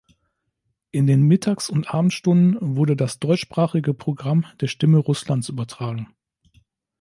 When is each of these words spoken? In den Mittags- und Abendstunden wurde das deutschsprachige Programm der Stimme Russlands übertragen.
In 0.89 1.05
den 1.05 1.21
Mittags- 1.27 1.69
und 1.69 1.93
Abendstunden 1.93 2.75
wurde 2.75 2.95
das 2.95 3.19
deutschsprachige 3.19 3.93
Programm 3.93 4.47
der 4.59 4.65
Stimme 4.65 4.97
Russlands 4.97 5.47
übertragen. 5.47 6.07